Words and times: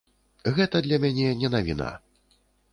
Гэта 0.55 0.81
для 0.87 0.97
мяне 1.05 1.29
не 1.45 1.53
навіна. 1.59 1.93